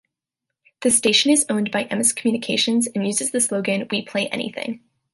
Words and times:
The 0.81 0.89
station 0.89 1.29
is 1.29 1.45
owned 1.47 1.69
by 1.69 1.83
Emmis 1.83 2.15
Communications 2.15 2.87
and 2.95 3.05
uses 3.05 3.29
the 3.29 3.39
slogan 3.39 3.85
We 3.91 4.01
play 4.03 4.27
anything. 4.29 4.81